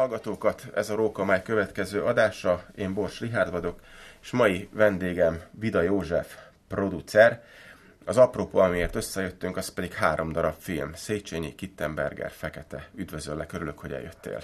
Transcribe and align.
hallgatókat! 0.00 0.66
Ez 0.74 0.90
a 0.90 0.94
Róka 0.94 1.24
Máj 1.24 1.42
következő 1.42 2.02
adása. 2.02 2.64
Én 2.74 2.94
Bors 2.94 3.20
Rihárd 3.20 3.50
vagyok, 3.50 3.80
és 4.22 4.30
mai 4.30 4.68
vendégem 4.72 5.42
Vida 5.50 5.82
József, 5.82 6.36
producer. 6.68 7.42
Az 8.04 8.16
apropó, 8.16 8.58
amiért 8.58 8.94
összejöttünk, 8.94 9.56
az 9.56 9.68
pedig 9.68 9.92
három 9.92 10.32
darab 10.32 10.54
film. 10.58 10.92
Széchenyi, 10.94 11.54
Kittenberger, 11.54 12.30
Fekete. 12.30 12.88
Üdvözöllek, 12.94 13.52
örülök, 13.52 13.78
hogy 13.78 13.92
eljöttél. 13.92 14.40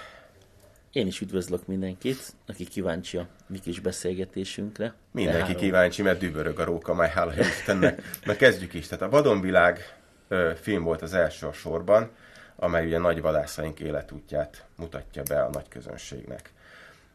Én 0.92 1.06
is 1.06 1.20
üdvözlök 1.20 1.66
mindenkit, 1.66 2.32
aki 2.46 2.64
kíváncsi 2.64 3.16
a 3.16 3.26
mi 3.46 3.58
kis 3.58 3.80
beszélgetésünkre. 3.80 4.94
Mindenki 5.10 5.40
három... 5.40 5.56
kíváncsi, 5.56 6.02
mert 6.02 6.18
dübörög 6.18 6.58
a 6.58 6.64
róka, 6.64 6.94
majd 6.94 7.10
hála 7.10 7.32
Istennek. 7.38 8.02
Na 8.24 8.36
kezdjük 8.36 8.74
is. 8.74 8.86
Tehát 8.86 9.04
a 9.04 9.08
Vadonvilág 9.08 9.96
ö, 10.28 10.52
film 10.60 10.82
volt 10.82 11.02
az 11.02 11.14
első 11.14 11.46
a 11.46 11.52
sorban, 11.52 12.10
amely 12.56 12.86
ugye 12.86 12.98
nagy 12.98 13.20
vadászaink 13.20 13.80
életútját 13.80 14.64
mutatja 14.76 15.22
be 15.22 15.42
a 15.42 15.50
nagy 15.50 15.68
közönségnek. 15.68 16.52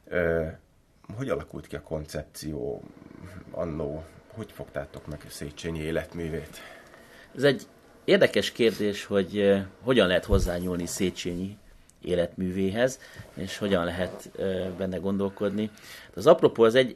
Ö, 0.08 0.48
hogy 1.16 1.30
alakult 1.30 1.68
ki 1.68 1.76
a 1.76 1.82
koncepció 1.82 2.84
annó? 3.52 4.04
Hogy 4.28 4.52
fogtátok 4.52 5.08
meg 5.08 5.22
a 5.28 5.30
Széchenyi 5.30 5.80
életművét? 5.80 6.58
Ez 7.36 7.44
egy 7.44 7.68
érdekes 8.04 8.52
kérdés, 8.52 9.06
hogy 9.06 9.64
hogyan 9.82 10.08
lehet 10.08 10.26
hozzányúlni 10.26 10.86
Széchenyi 10.86 11.58
életművéhez, 12.02 13.00
és 13.34 13.58
hogyan 13.58 13.86
lehet 13.86 14.30
benne 14.78 14.98
gondolkodni. 14.98 15.72
Az 16.16 16.28
apropó 16.28 16.64
az 16.64 16.76
egy 16.76 16.96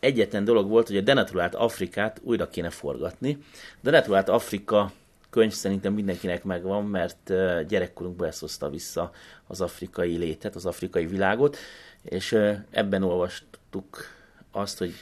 egyetlen 0.00 0.44
dolog 0.44 0.68
volt, 0.68 0.86
hogy 0.86 0.96
a 0.96 1.00
denaturált 1.00 1.54
Afrikát 1.54 2.20
újra 2.22 2.48
kéne 2.48 2.70
forgatni. 2.70 3.38
Denaturált 3.80 4.28
Afrika 4.28 4.92
könyv 5.32 5.52
szerintem 5.52 5.92
mindenkinek 5.92 6.44
megvan, 6.44 6.84
mert 6.84 7.32
gyerekkorunkban 7.68 8.28
ezt 8.28 8.40
hozta 8.40 8.70
vissza 8.70 9.10
az 9.46 9.60
afrikai 9.60 10.16
létet, 10.16 10.54
az 10.54 10.66
afrikai 10.66 11.06
világot, 11.06 11.56
és 12.02 12.38
ebben 12.70 13.02
olvastuk 13.02 14.06
azt, 14.50 14.78
hogy 14.78 14.94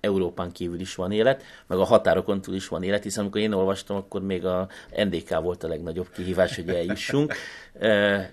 Európán 0.00 0.52
kívül 0.52 0.80
is 0.80 0.94
van 0.94 1.12
élet, 1.12 1.42
meg 1.66 1.78
a 1.78 1.84
határokon 1.84 2.40
túl 2.40 2.54
is 2.54 2.68
van 2.68 2.82
élet, 2.82 3.02
hiszen 3.02 3.22
amikor 3.22 3.40
én 3.40 3.52
olvastam, 3.52 3.96
akkor 3.96 4.22
még 4.22 4.44
a 4.44 4.68
NDK 4.96 5.40
volt 5.40 5.64
a 5.64 5.68
legnagyobb 5.68 6.10
kihívás, 6.10 6.56
hogy 6.56 6.68
eljussunk, 6.68 7.34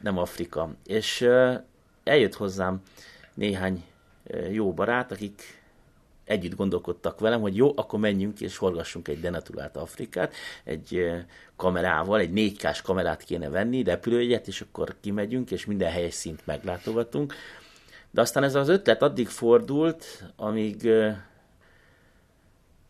nem 0.01 0.17
Afrika. 0.17 0.75
És 0.85 1.27
eljött 2.03 2.33
hozzám 2.33 2.81
néhány 3.33 3.83
jó 4.51 4.73
barát, 4.73 5.11
akik 5.11 5.58
együtt 6.29 6.55
gondolkodtak 6.55 7.19
velem, 7.19 7.41
hogy 7.41 7.55
jó, 7.55 7.71
akkor 7.75 7.99
menjünk 7.99 8.41
és 8.41 8.55
forgassunk 8.55 9.07
egy 9.07 9.19
denaturált 9.19 9.77
Afrikát, 9.77 10.33
egy 10.63 11.11
kamerával, 11.55 12.19
egy 12.19 12.31
4 12.31 12.57
k 12.57 12.81
kamerát 12.83 13.23
kéne 13.23 13.49
venni, 13.49 13.83
repülőjegyet, 13.83 14.47
és 14.47 14.61
akkor 14.61 14.95
kimegyünk, 15.01 15.51
és 15.51 15.65
minden 15.65 15.91
helyes 15.91 16.13
szint 16.13 16.45
meglátogatunk. 16.45 17.33
De 18.11 18.21
aztán 18.21 18.43
ez 18.43 18.55
az 18.55 18.69
ötlet 18.69 19.01
addig 19.01 19.27
fordult, 19.27 20.23
amíg 20.35 20.89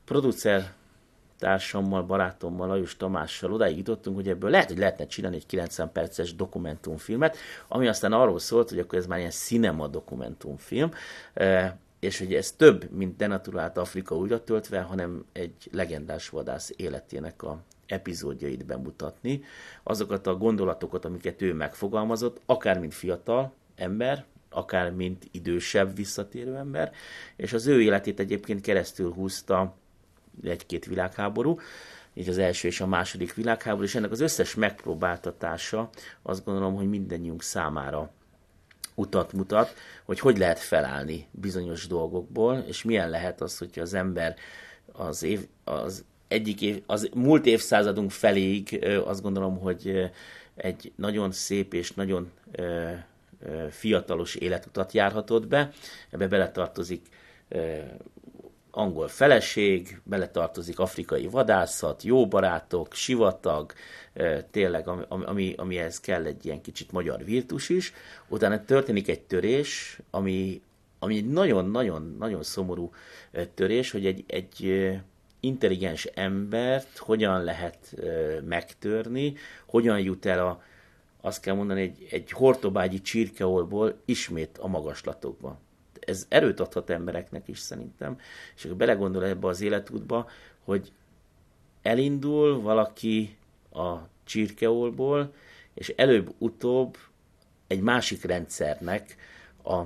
producer 0.05 0.73
társammal, 1.37 2.03
barátommal, 2.03 2.67
Lajos 2.67 2.97
Tamással 2.97 3.53
odáig 3.53 3.77
jutottunk, 3.77 4.15
hogy 4.15 4.29
ebből 4.29 4.49
lehet, 4.49 4.67
hogy 4.67 4.77
lehetne 4.77 5.05
csinálni 5.05 5.35
egy 5.35 5.45
90 5.45 5.91
perces 5.91 6.35
dokumentumfilmet, 6.35 7.37
ami 7.67 7.87
aztán 7.87 8.13
arról 8.13 8.39
szólt, 8.39 8.69
hogy 8.69 8.79
akkor 8.79 8.97
ez 8.97 9.05
már 9.05 9.19
ilyen 9.19 9.31
cinema 9.31 9.87
dokumentumfilm, 9.87 10.91
és 11.99 12.19
hogy 12.19 12.33
ez 12.33 12.51
több, 12.51 12.91
mint 12.91 13.15
denaturált 13.15 13.77
Afrika 13.77 14.15
újra 14.15 14.43
töltve, 14.43 14.81
hanem 14.81 15.25
egy 15.31 15.69
legendás 15.71 16.29
vadász 16.29 16.71
életének 16.75 17.43
a 17.43 17.63
epizódjait 17.85 18.65
bemutatni, 18.65 19.43
azokat 19.83 20.27
a 20.27 20.35
gondolatokat, 20.35 21.05
amiket 21.05 21.41
ő 21.41 21.53
megfogalmazott, 21.53 22.41
akár 22.45 22.79
mint 22.79 22.93
fiatal 22.93 23.53
ember, 23.75 24.25
akár 24.49 24.91
mint 24.91 25.27
idősebb 25.31 25.95
visszatérő 25.95 26.55
ember, 26.55 26.91
és 27.35 27.53
az 27.53 27.67
ő 27.67 27.81
életét 27.81 28.19
egyébként 28.19 28.61
keresztül 28.61 29.11
húzta 29.11 29.75
egy-két 30.43 30.85
világháború, 30.85 31.59
így 32.13 32.29
az 32.29 32.37
első 32.37 32.67
és 32.67 32.81
a 32.81 32.87
második 32.87 33.33
világháború, 33.33 33.83
és 33.83 33.95
ennek 33.95 34.11
az 34.11 34.19
összes 34.19 34.55
megpróbáltatása 34.55 35.89
azt 36.21 36.45
gondolom, 36.45 36.75
hogy 36.75 36.89
mindannyiunk 36.89 37.41
számára 37.41 38.11
utat 38.99 39.33
mutat, 39.33 39.73
hogy 40.05 40.19
hogy 40.19 40.37
lehet 40.37 40.59
felállni 40.59 41.27
bizonyos 41.31 41.87
dolgokból, 41.87 42.57
és 42.67 42.83
milyen 42.83 43.09
lehet 43.09 43.41
az, 43.41 43.57
hogyha 43.57 43.81
az 43.81 43.93
ember 43.93 44.35
az, 44.91 45.23
év, 45.23 45.47
az 45.63 46.05
egyik 46.27 46.61
év, 46.61 46.83
az 46.85 47.09
múlt 47.13 47.45
évszázadunk 47.45 48.11
feléig 48.11 48.85
azt 49.05 49.21
gondolom, 49.21 49.57
hogy 49.57 50.11
egy 50.55 50.91
nagyon 50.95 51.31
szép 51.31 51.73
és 51.73 51.91
nagyon 51.91 52.31
fiatalos 53.69 54.35
életutat 54.35 54.91
járhatott 54.93 55.47
be. 55.47 55.71
Ebbe 56.09 56.27
beletartozik 56.27 57.01
angol 58.79 59.07
feleség, 59.07 60.01
beletartozik 60.03 60.79
afrikai 60.79 61.27
vadászat, 61.27 62.03
jó 62.03 62.27
barátok, 62.27 62.93
sivatag, 62.93 63.73
tényleg, 64.51 64.87
ami, 64.87 65.03
ami, 65.07 65.53
amihez 65.57 65.99
kell 65.99 66.25
egy 66.25 66.45
ilyen 66.45 66.61
kicsit 66.61 66.91
magyar 66.91 67.23
virtus 67.23 67.69
is. 67.69 67.93
Utána 68.27 68.65
történik 68.65 69.07
egy 69.07 69.21
törés, 69.21 69.99
ami, 70.09 70.61
ami 70.99 71.15
egy 71.15 71.27
nagyon-nagyon-nagyon 71.27 72.43
szomorú 72.43 72.91
törés, 73.53 73.91
hogy 73.91 74.05
egy, 74.05 74.23
egy 74.27 74.89
intelligens 75.39 76.05
embert 76.05 76.97
hogyan 76.97 77.43
lehet 77.43 77.95
megtörni, 78.45 79.33
hogyan 79.65 79.99
jut 79.99 80.25
el 80.25 80.47
a, 80.47 80.63
azt 81.21 81.41
kell 81.41 81.55
mondani, 81.55 81.81
egy, 81.81 82.07
egy 82.11 82.31
hortobágyi 82.31 83.01
csirkeolból 83.01 84.01
ismét 84.05 84.57
a 84.57 84.67
magaslatokba 84.67 85.59
ez 86.09 86.25
erőt 86.29 86.59
adhat 86.59 86.89
embereknek 86.89 87.47
is 87.47 87.59
szerintem, 87.59 88.17
és 88.55 88.65
akkor 88.65 88.77
belegondol 88.77 89.25
ebbe 89.25 89.47
az 89.47 89.61
életútba, 89.61 90.29
hogy 90.63 90.91
elindul 91.81 92.61
valaki 92.61 93.37
a 93.71 93.95
csirkeolból, 94.23 95.33
és 95.73 95.93
előbb-utóbb 95.95 96.97
egy 97.67 97.81
másik 97.81 98.23
rendszernek 98.23 99.15
a 99.63 99.81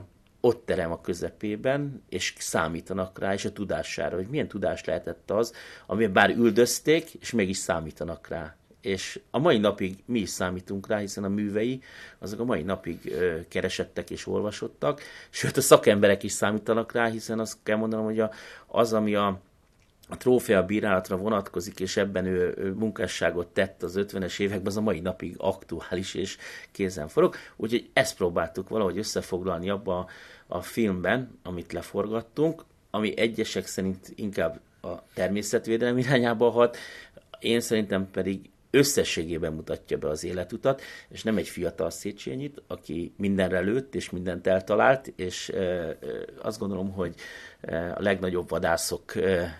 ott 0.45 0.65
terem 0.65 0.91
a 0.91 1.01
közepében, 1.01 2.03
és 2.09 2.33
számítanak 2.37 3.19
rá, 3.19 3.33
és 3.33 3.45
a 3.45 3.51
tudására, 3.51 4.15
hogy 4.15 4.27
milyen 4.27 4.47
tudás 4.47 4.83
lehetett 4.83 5.31
az, 5.31 5.53
ami 5.85 6.07
bár 6.07 6.29
üldözték, 6.29 7.13
és 7.13 7.31
mégis 7.31 7.57
számítanak 7.57 8.27
rá 8.27 8.55
és 8.83 9.19
a 9.31 9.39
mai 9.39 9.57
napig 9.57 9.95
mi 10.05 10.19
is 10.19 10.29
számítunk 10.29 10.87
rá, 10.87 10.97
hiszen 10.97 11.23
a 11.23 11.27
művei 11.27 11.81
azok 12.19 12.39
a 12.39 12.43
mai 12.43 12.61
napig 12.61 13.13
keresettek 13.47 14.09
és 14.09 14.27
olvasottak, 14.27 15.01
sőt 15.29 15.57
a 15.57 15.61
szakemberek 15.61 16.23
is 16.23 16.31
számítanak 16.31 16.91
rá, 16.91 17.07
hiszen 17.09 17.39
azt 17.39 17.57
kell 17.63 17.77
mondanom, 17.77 18.05
hogy 18.05 18.19
a, 18.19 18.31
az, 18.67 18.93
ami 18.93 19.15
a, 19.15 19.39
a 20.07 20.17
trófea 20.17 20.65
bírálatra 20.65 21.17
vonatkozik, 21.17 21.79
és 21.79 21.97
ebben 21.97 22.25
ő, 22.25 22.53
ő 22.57 22.73
munkásságot 22.73 23.47
tett 23.47 23.83
az 23.83 23.93
50-es 23.97 24.39
években, 24.39 24.67
az 24.67 24.77
a 24.77 24.81
mai 24.81 24.99
napig 24.99 25.35
aktuális 25.37 26.13
és 26.13 26.37
kézen. 26.71 27.09
Úgyhogy 27.55 27.89
ezt 27.93 28.15
próbáltuk 28.15 28.69
valahogy 28.69 28.97
összefoglalni 28.97 29.69
abba 29.69 30.09
a 30.47 30.61
filmben, 30.61 31.39
amit 31.43 31.73
leforgattunk, 31.73 32.63
ami 32.89 33.17
egyesek 33.17 33.65
szerint 33.65 34.11
inkább 34.15 34.59
a 34.81 35.03
természetvédelem 35.13 35.97
irányába 35.97 36.49
hat, 36.49 36.77
én 37.39 37.59
szerintem 37.59 38.11
pedig 38.11 38.49
összességében 38.75 39.53
mutatja 39.53 39.97
be 39.97 40.07
az 40.07 40.23
életutat, 40.23 40.81
és 41.09 41.23
nem 41.23 41.37
egy 41.37 41.47
fiatal 41.47 41.89
Széchenyit, 41.89 42.61
aki 42.67 43.13
mindenre 43.17 43.59
lőtt, 43.59 43.95
és 43.95 44.09
mindent 44.09 44.47
eltalált, 44.47 45.13
és 45.15 45.51
azt 46.41 46.59
gondolom, 46.59 46.91
hogy 46.91 47.15
a 47.69 48.01
legnagyobb 48.01 48.49
vadászok 48.49 49.13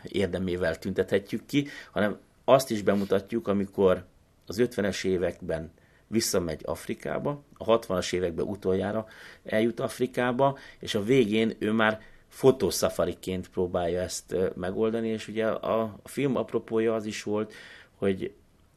érdemével 0.04 0.80
tüntethetjük 0.80 1.46
ki, 1.46 1.68
hanem 1.92 2.18
azt 2.44 2.72
is 2.72 2.82
bemutatjuk, 2.82 3.48
amikor 3.48 4.06
az 4.46 4.62
50-es 4.62 5.06
években 5.06 5.72
visszamegy 6.08 6.62
Afrikába, 6.64 7.44
a 7.58 7.80
60-as 7.80 8.14
években 8.14 8.46
utoljára 8.46 9.08
eljut 9.44 9.80
Afrikába, 9.80 10.58
és 10.80 10.96
a 10.96 11.04
végén 11.04 11.56
ő 11.60 11.72
már 11.72 12.02
fotószafariként 12.28 13.50
próbálja 13.50 14.02
ezt 14.02 14.36
megoldani, 14.56 15.08
és 15.08 15.28
ugye 15.28 15.48
a 15.48 15.96
film 16.04 16.36
apropója 16.36 16.96
az 16.96 17.06
is 17.06 17.24
volt, 17.24 17.54
hogy 17.96 18.34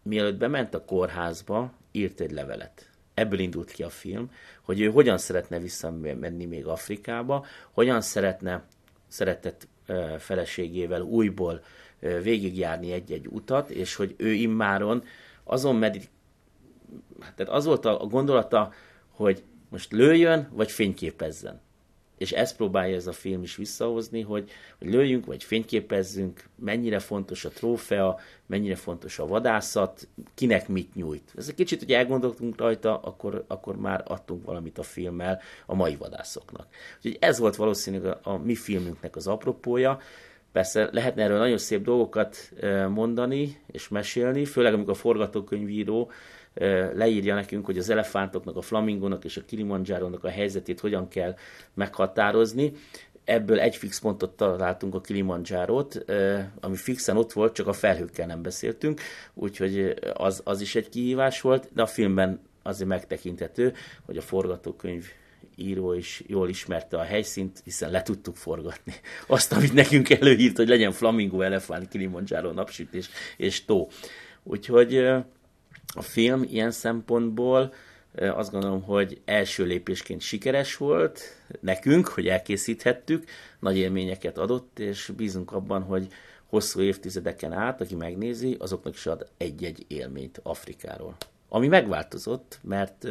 mielőtt 0.07 0.37
bement 0.37 0.75
a 0.75 0.85
kórházba, 0.85 1.73
írt 1.93 2.21
egy 2.21 2.31
levelet. 2.31 2.91
Ebből 3.15 3.39
indult 3.39 3.71
ki 3.71 3.83
a 3.83 3.91
film, 3.91 4.31
hogy 4.63 4.81
ő 4.81 4.91
hogyan 4.91 5.19
szeretne 5.19 5.59
visszamenni 5.59 6.45
még 6.45 6.67
Afrikába, 6.67 7.47
hogyan 7.71 8.01
szeretne, 8.01 8.65
szeretett 9.09 9.69
feleségével 10.19 11.01
újból 11.01 11.63
végigjárni 11.99 12.93
egy-egy 12.93 13.27
utat, 13.27 13.71
és 13.71 13.95
hogy 13.95 14.15
ő 14.17 14.33
immáron 14.33 15.05
azon 15.45 15.77
medit... 15.77 16.11
Tehát 17.21 17.53
az 17.53 17.65
volt 17.65 17.85
a 17.85 17.97
gondolata, 17.97 18.73
hogy 19.11 19.43
most 19.69 19.93
lőjön, 19.93 20.49
vagy 20.53 20.71
fényképezzen. 20.71 21.61
És 22.19 22.33
ezt 22.33 22.57
próbálja 22.57 22.95
ez 22.95 23.07
a 23.07 23.13
film 23.13 23.43
is 23.43 23.57
visszahozni, 23.57 24.21
hogy, 24.21 24.51
hogy 24.79 24.89
lőjünk, 24.89 25.27
vagy 25.27 25.45
fényképezzünk, 25.45 26.45
mennyire 26.55 26.99
fontos 26.99 27.45
a 27.45 27.49
trófea, 27.49 28.19
mennyire 28.47 28.75
fontos 28.75 29.19
a 29.19 29.27
vadászat, 29.27 30.09
kinek 30.35 30.69
mit 30.69 30.95
nyújt. 30.95 31.33
Ez 31.37 31.49
egy 31.49 31.55
kicsit, 31.55 31.79
hogy 31.79 31.93
elgondoltunk 31.93 32.59
rajta, 32.59 32.99
akkor, 32.99 33.45
akkor 33.47 33.77
már 33.77 34.03
adtunk 34.07 34.45
valamit 34.45 34.79
a 34.79 34.83
filmmel 34.83 35.41
a 35.67 35.75
mai 35.75 35.97
vadászoknak. 35.97 36.67
Úgyhogy 36.97 37.17
ez 37.21 37.39
volt 37.39 37.57
valószínűleg 37.57 38.19
a, 38.23 38.31
a 38.31 38.37
mi 38.37 38.55
filmünknek 38.55 39.17
az 39.17 39.27
apropója. 39.27 40.01
Persze 40.53 40.89
lehetne 40.93 41.23
erről 41.23 41.39
nagyon 41.39 41.59
szép 41.59 41.83
dolgokat 41.83 42.53
mondani 42.89 43.61
és 43.67 43.89
mesélni, 43.89 44.45
főleg 44.45 44.75
amikor 44.75 44.93
a 44.93 44.97
forgatókönyvíró 44.97 46.11
leírja 46.95 47.35
nekünk, 47.35 47.67
hogy 47.67 47.79
az 47.79 47.91
elefántoknak, 47.91 48.57
a 48.57 48.61
flamingónak 48.61 49.25
és 49.25 49.37
a 49.37 49.45
Kilimanjárónak 49.45 50.25
a 50.25 50.29
helyzetét 50.29 50.81
hogyan 50.81 51.09
kell 51.09 51.35
meghatározni. 51.75 52.73
Ebből 53.25 53.61
egy 53.61 53.77
fix 53.77 54.01
pontot 54.01 54.37
találtunk 54.37 54.95
a 54.95 55.01
Kilimanjárót, 55.01 56.05
ami 56.61 56.77
fixen 56.77 57.17
ott 57.17 57.33
volt, 57.33 57.55
csak 57.55 57.67
a 57.67 57.73
felhőkkel 57.73 58.27
nem 58.27 58.43
beszéltünk, 58.43 59.01
úgyhogy 59.35 59.95
az, 60.15 60.41
az 60.45 60.61
is 60.61 60.75
egy 60.75 60.89
kihívás 60.89 61.41
volt, 61.41 61.69
de 61.75 61.83
a 61.83 61.87
filmben 61.87 62.41
azért 62.63 62.89
megtekinthető, 62.89 63.75
hogy 64.05 64.17
a 64.17 64.23
forgatókönyv 64.23 65.05
író 65.57 65.93
is 65.93 66.23
jól 66.27 66.49
ismerte 66.49 66.97
a 66.97 67.03
helyszínt, 67.03 67.61
hiszen 67.65 67.91
le 67.91 68.03
tudtuk 68.03 68.37
forgatni 68.37 68.93
azt, 69.27 69.53
amit 69.53 69.73
nekünk 69.73 70.11
előírt, 70.11 70.57
hogy 70.57 70.69
legyen 70.69 70.93
flamingo, 70.93 71.41
elefánt, 71.41 71.89
Kilimanjaro, 71.89 72.53
napsütés 72.53 73.09
és 73.37 73.65
tó. 73.65 73.89
Úgyhogy 74.43 75.05
a 75.97 76.03
film 76.03 76.43
ilyen 76.43 76.71
szempontból 76.71 77.73
azt 78.15 78.51
gondolom, 78.51 78.83
hogy 78.83 79.21
első 79.25 79.65
lépésként 79.65 80.21
sikeres 80.21 80.77
volt 80.77 81.21
nekünk, 81.61 82.09
hogy 82.09 82.29
elkészíthettük, 82.29 83.25
nagy 83.61 83.77
élményeket 83.77 84.39
adott, 84.39 84.79
és 84.79 85.13
bízunk 85.17 85.53
abban, 85.53 85.83
hogy 85.83 86.09
hosszú 86.47 86.81
évtizedeken 86.81 87.53
át, 87.53 87.81
aki 87.81 87.95
megnézi, 87.95 88.57
azoknak 88.59 88.95
is 88.95 89.07
ad 89.07 89.27
egy-egy 89.37 89.85
élményt 89.89 90.41
Afrikáról. 90.43 91.17
Ami 91.49 91.69
megváltozott, 91.69 92.59
mert 92.63 93.07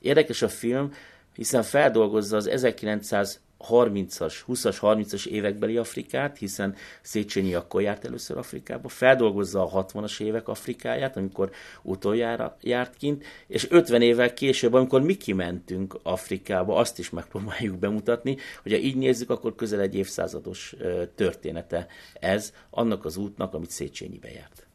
érdekes 0.00 0.42
a 0.42 0.48
film, 0.48 0.92
hiszen 1.34 1.62
feldolgozza 1.62 2.36
az 2.36 2.46
1900 2.46 3.40
30-as, 3.60 4.34
20-as, 4.48 4.76
30-as 4.80 5.26
évekbeli 5.26 5.76
Afrikát, 5.76 6.38
hiszen 6.38 6.74
Széchenyi 7.02 7.54
akkor 7.54 7.82
járt 7.82 8.04
először 8.04 8.38
Afrikába, 8.38 8.88
feldolgozza 8.88 9.72
a 9.72 9.84
60-as 9.84 10.20
évek 10.20 10.48
Afrikáját, 10.48 11.16
amikor 11.16 11.50
utoljára 11.82 12.56
járt 12.60 12.96
kint, 12.96 13.24
és 13.46 13.70
50 13.70 14.02
évvel 14.02 14.34
később, 14.34 14.72
amikor 14.72 15.02
mi 15.02 15.14
kimentünk 15.14 15.98
Afrikába, 16.02 16.76
azt 16.76 16.98
is 16.98 17.10
megpróbáljuk 17.10 17.78
bemutatni, 17.78 18.36
hogyha 18.62 18.78
így 18.78 18.96
nézzük, 18.96 19.30
akkor 19.30 19.54
közel 19.54 19.80
egy 19.80 19.94
évszázados 19.94 20.74
története 21.14 21.86
ez, 22.20 22.52
annak 22.70 23.04
az 23.04 23.16
útnak, 23.16 23.54
amit 23.54 23.70
Széchenyibe 23.70 24.30
járt. 24.30 24.66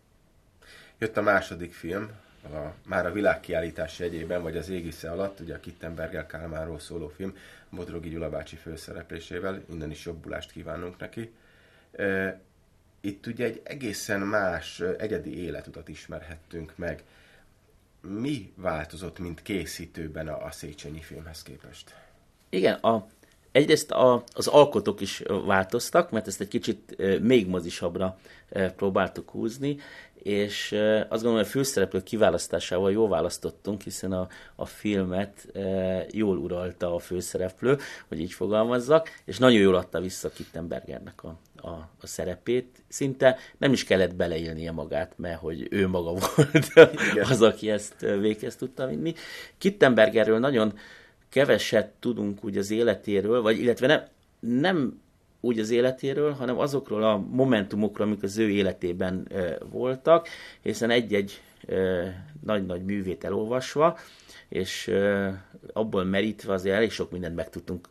Jött 0.99 1.17
a 1.17 1.21
második 1.21 1.73
film, 1.73 2.09
a, 2.43 2.73
már 2.87 3.05
a 3.05 3.11
világkiállítás 3.11 3.99
jegyében, 3.99 4.41
vagy 4.41 4.57
az 4.57 4.69
égisze 4.69 5.11
alatt, 5.11 5.39
ugye 5.39 5.55
a 5.55 5.59
Kittenberger 5.59 6.25
Kálmánról 6.25 6.79
szóló 6.79 7.07
film, 7.07 7.35
Bodrogi 7.69 8.09
Gyula 8.09 8.29
bácsi 8.29 8.55
főszereplésével, 8.55 9.63
innen 9.69 9.91
is 9.91 10.05
jobbulást 10.05 10.51
kívánunk 10.51 10.97
neki. 10.97 11.31
Itt 13.01 13.25
ugye 13.25 13.45
egy 13.45 13.61
egészen 13.63 14.21
más, 14.21 14.79
egyedi 14.97 15.43
életutat 15.43 15.87
ismerhettünk 15.87 16.73
meg. 16.75 17.03
Mi 18.01 18.53
változott, 18.55 19.19
mint 19.19 19.41
készítőben 19.41 20.27
a, 20.27 20.45
a 20.45 20.51
Széchenyi 20.51 21.01
filmhez 21.01 21.43
képest? 21.43 21.95
Igen, 22.49 22.73
a, 22.73 23.07
egyrészt 23.51 23.91
a, 23.91 24.23
az 24.33 24.47
alkotók 24.47 25.01
is 25.01 25.23
változtak, 25.45 26.11
mert 26.11 26.27
ezt 26.27 26.41
egy 26.41 26.47
kicsit 26.47 26.95
még 27.21 27.47
mozisabbra 27.47 28.19
próbáltuk 28.75 29.29
húzni, 29.29 29.77
és 30.23 30.71
azt 31.01 31.09
gondolom, 31.09 31.35
hogy 31.35 31.45
a 31.45 31.49
főszereplők 31.49 32.03
kiválasztásával 32.03 32.91
jól 32.91 33.09
választottunk, 33.09 33.81
hiszen 33.81 34.11
a, 34.11 34.27
a 34.55 34.65
filmet 34.65 35.47
jól 36.11 36.37
uralta 36.37 36.95
a 36.95 36.99
főszereplő, 36.99 37.77
hogy 38.07 38.19
így 38.19 38.33
fogalmazzak, 38.33 39.09
és 39.25 39.37
nagyon 39.37 39.59
jól 39.59 39.75
adta 39.75 40.01
vissza 40.01 40.29
Kittenbergernek 40.29 41.23
a, 41.23 41.37
a, 41.55 41.69
a 42.01 42.07
szerepét. 42.07 42.83
Szinte 42.87 43.37
nem 43.57 43.73
is 43.73 43.83
kellett 43.83 44.15
beleélnie 44.15 44.71
magát, 44.71 45.13
mert 45.17 45.39
hogy 45.39 45.67
ő 45.69 45.87
maga 45.87 46.11
volt 46.35 46.89
az, 47.21 47.41
aki 47.41 47.69
ezt 47.69 47.99
véghez 47.99 48.55
tudta 48.55 48.87
vinni. 48.87 49.13
Kittenbergerről 49.57 50.39
nagyon 50.39 50.73
keveset 51.29 51.87
tudunk 51.99 52.43
úgy 52.43 52.57
az 52.57 52.71
életéről, 52.71 53.41
vagy 53.41 53.59
illetve 53.59 53.87
nem, 53.87 54.03
nem 54.39 55.01
úgy 55.41 55.59
az 55.59 55.69
életéről, 55.69 56.31
hanem 56.31 56.59
azokról 56.59 57.03
a 57.03 57.17
momentumokról, 57.17 58.07
amik 58.07 58.23
az 58.23 58.37
ő 58.37 58.49
életében 58.49 59.27
e, 59.31 59.57
voltak, 59.69 60.27
hiszen 60.61 60.89
egy-egy 60.89 61.41
e, 61.67 61.75
nagy-nagy 62.43 62.83
művét 62.83 63.23
elolvasva, 63.23 63.97
és 64.49 64.87
e, 64.87 65.45
abból 65.73 66.03
merítve 66.03 66.53
azért 66.53 66.75
elég 66.75 66.91
sok 66.91 67.11
mindent 67.11 67.35
megtudtunk 67.35 67.87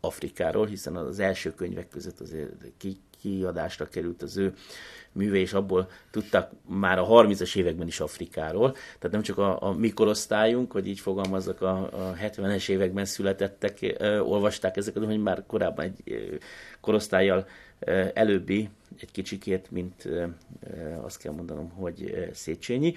Afrikáról, 0.00 0.66
hiszen 0.66 0.96
az 0.96 1.18
első 1.18 1.54
könyvek 1.54 1.88
között 1.88 2.20
azért 2.20 2.50
ki, 2.76 2.96
kiadásra 3.22 3.88
került 3.88 4.22
az 4.22 4.36
ő 4.36 4.54
műve, 5.12 5.36
és 5.36 5.52
abból 5.52 5.90
tudtak 6.10 6.50
már 6.68 6.98
a 6.98 7.06
30-as 7.06 7.56
években 7.56 7.86
is 7.86 8.00
Afrikáról. 8.00 8.72
Tehát 8.72 9.10
nem 9.10 9.22
csak 9.22 9.38
a, 9.38 9.62
a 9.62 9.72
mikorosztályunk, 9.72 10.72
hogy 10.72 10.86
így 10.86 11.00
fogalmazzak, 11.00 11.60
a, 11.60 11.78
a 11.78 12.14
70-es 12.22 12.68
években 12.68 13.04
születettek, 13.04 13.78
ö, 13.98 14.18
olvasták 14.18 14.76
ezeket, 14.76 15.04
hogy 15.04 15.22
már 15.22 15.44
korábban 15.46 15.84
egy 15.84 16.00
ö, 16.04 16.34
korosztályjal 16.80 17.46
ö, 17.78 18.04
előbbi, 18.14 18.68
egy 19.00 19.10
kicsikét, 19.10 19.70
mint 19.70 20.04
ö, 20.04 20.24
azt 21.02 21.18
kell 21.18 21.32
mondanom, 21.32 21.70
hogy 21.70 22.28
Széchenyi. 22.32 22.94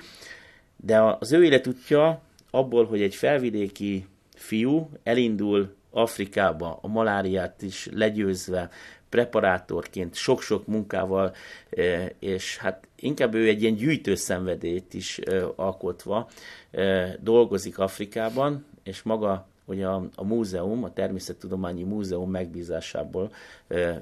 De 0.77 1.01
az 1.01 1.31
ő 1.31 1.43
életútja 1.43 2.21
abból, 2.51 2.85
hogy 2.85 3.01
egy 3.01 3.15
felvidéki 3.15 4.07
fiú 4.35 4.89
elindul 5.03 5.75
Afrikába, 5.91 6.79
a 6.81 6.87
maláriát 6.87 7.61
is 7.61 7.89
legyőzve, 7.91 8.69
preparátorként, 9.15 10.15
sok-sok 10.15 10.67
munkával, 10.67 11.33
e, 11.69 12.11
és 12.19 12.57
hát 12.57 12.87
inkább 12.95 13.33
ő 13.33 13.47
egy 13.47 13.61
ilyen 13.61 13.75
gyűjtőszenvedélyt 13.75 14.93
is 14.93 15.19
e, 15.19 15.43
alkotva 15.55 16.29
e, 16.71 17.17
dolgozik 17.21 17.79
Afrikában, 17.79 18.65
és 18.83 19.01
maga 19.01 19.47
hogy 19.65 19.83
a, 19.83 19.95
a 20.15 20.23
múzeum, 20.23 20.83
a 20.83 20.93
Természettudományi 20.93 21.83
Múzeum 21.83 22.31
megbízásából 22.31 23.33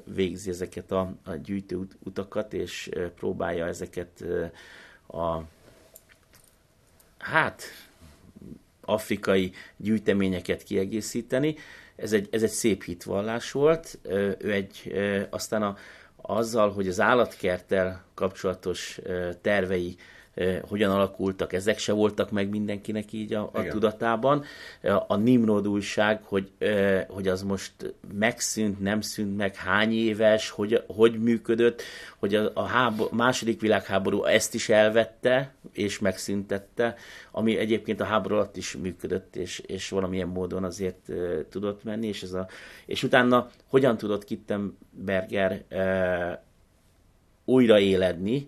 végzi 0.04 0.50
ezeket 0.50 0.92
a, 0.92 1.14
a 1.24 1.36
gyűjtő 1.36 1.88
utakat, 2.04 2.54
és 2.54 2.90
próbálja 3.16 3.68
ezeket 3.68 4.26
a 5.08 5.40
hát 7.18 7.64
afrikai 8.82 9.52
gyűjteményeket 9.78 10.64
kiegészíteni. 10.64 11.56
Ez 11.96 12.14
egy, 12.14 12.28
ez 12.32 12.44
egy 12.44 12.50
szép 12.50 12.84
hitvallás 12.84 13.52
volt. 13.52 14.00
Ő 14.38 14.52
egy, 14.52 14.94
aztán 15.30 15.64
a, 15.64 15.78
azzal, 16.22 16.72
hogy 16.72 16.88
az 16.88 17.00
állatkerttel 17.00 18.04
kapcsolatos 18.14 19.00
tervei 19.42 19.96
hogyan 20.62 20.92
alakultak, 20.92 21.54
ezek 21.54 21.78
se 21.78 21.92
voltak 21.92 22.32
meg 22.32 22.50
mindenkinek 22.50 23.14
így 23.14 23.34
a, 23.34 23.50
a 23.54 23.68
tudatában. 23.68 24.44
A 25.08 25.16
Nimrod 25.16 25.68
újság, 25.68 26.24
hogy, 26.24 26.52
hogy 27.08 27.28
az 27.28 27.44
most 27.44 27.72
megszűnt, 28.14 28.80
nem 28.80 29.02
szűnt 29.02 29.38
meg, 29.38 29.56
hány 29.56 29.94
éves, 29.94 30.50
hogy, 30.50 30.84
hogy 30.88 31.20
működött, 31.20 31.82
hogy 32.18 32.36
a, 32.36 32.52
a 32.54 32.64
hábor, 32.64 33.12
második 33.12 33.62
világháború 33.62 34.24
ezt 34.24 34.54
is 34.54 34.70
elvette, 34.70 35.54
és 35.72 36.00
megszüntette, 36.00 36.96
ami 37.32 37.58
egyébként 37.58 38.00
a 38.00 38.06
háború 38.06 38.36
alatt 38.36 38.58
is 38.58 38.76
működött, 38.76 39.36
és, 39.36 39.60
és 39.60 39.90
valamilyen 39.90 40.28
módon 40.28 40.64
azért 40.64 41.12
tudott 41.50 41.84
menni, 41.84 42.08
és, 42.08 42.24
ez 42.24 42.34
a, 42.34 42.48
és 42.86 43.04
utána 43.04 43.50
hogyan 43.68 43.98
tudott 43.98 44.24
Kittenberger 44.24 45.64
újraéledni, 47.46 48.48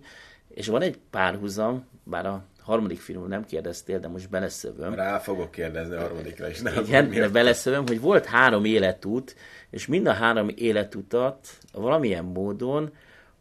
és 0.56 0.66
van 0.66 0.82
egy 0.82 0.98
párhuzam, 1.10 1.84
bár 2.02 2.26
a 2.26 2.44
harmadik 2.60 3.00
film 3.00 3.28
nem 3.28 3.44
kérdeztél, 3.44 3.98
de 3.98 4.08
most 4.08 4.30
beleszövöm. 4.30 4.94
Rá 4.94 5.18
fogok 5.18 5.50
kérdezni 5.50 5.94
a 5.94 6.00
harmadikra 6.00 6.48
is. 6.48 6.60
Nem 6.60 6.84
Igen, 6.84 7.10
de 7.10 7.28
beleszövöm, 7.28 7.86
hogy 7.86 8.00
volt 8.00 8.24
három 8.24 8.64
életút, 8.64 9.36
és 9.70 9.86
mind 9.86 10.06
a 10.06 10.12
három 10.12 10.48
életutat 10.54 11.48
valamilyen 11.72 12.24
módon 12.24 12.92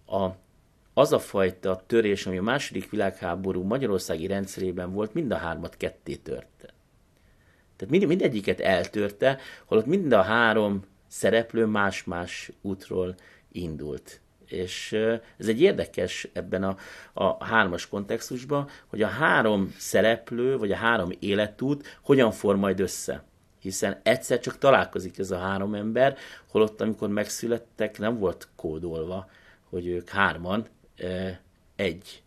a, 0.06 0.28
az 0.94 1.14
a 1.14 1.20
fajta 1.20 1.84
törés, 1.88 2.26
ami 2.26 2.38
a 2.38 2.42
második 2.42 2.90
világháború 2.90 3.64
magyarországi 3.64 4.28
rendszerében 4.28 4.92
volt, 4.92 5.14
mind 5.14 5.32
a 5.32 5.38
hármat 5.38 5.78
ketté 5.78 6.16
törte. 6.16 6.74
Tehát 7.76 7.90
mind, 7.90 8.06
mindegyiket 8.06 8.60
eltörte, 8.60 9.40
holott 9.66 9.86
mind 9.86 10.12
a 10.12 10.22
három 10.22 10.86
szereplő 11.08 11.66
más-más 11.66 12.52
útról 12.62 13.16
indult. 13.52 14.20
És 14.46 14.92
ez 15.38 15.48
egy 15.48 15.62
érdekes 15.62 16.28
ebben 16.34 16.64
a, 16.64 16.78
a 17.14 17.46
hármas 17.46 17.88
kontextusban, 17.88 18.70
hogy 18.88 19.02
a 19.02 19.08
három 19.08 19.74
szereplő, 19.78 20.58
vagy 20.58 20.72
a 20.72 20.76
három 20.76 21.10
életút 21.20 22.00
hogyan 22.02 22.32
form 22.32 22.60
majd 22.60 22.80
össze. 22.80 23.24
hiszen 23.60 24.00
egyszer 24.04 24.40
csak 24.40 24.58
találkozik 24.58 25.18
ez 25.18 25.32
a 25.32 25.38
három 25.38 25.74
ember, 25.74 26.18
holott 26.50 26.82
amikor 26.82 27.10
megszülettek, 27.10 27.98
nem 27.98 28.18
volt 28.18 28.48
kódolva, 28.56 29.30
hogy 29.70 29.88
ők 29.88 30.10
hárman 30.10 30.68
egy 31.76 32.24